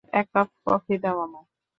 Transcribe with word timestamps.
এক 0.13 0.27
cup 0.33 0.49
coffee 0.65 0.95
দাও 1.03 1.17
আমায়। 1.25 1.47